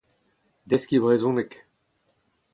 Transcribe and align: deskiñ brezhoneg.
deskiñ 0.69 1.01
brezhoneg. 1.03 1.51